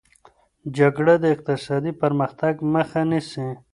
جګړه 0.77 1.13
د 1.19 1.25
اقتصادي 1.35 1.91
پرمختګ 2.01 2.53
مخه 2.73 3.01
نیسي. 3.09 3.47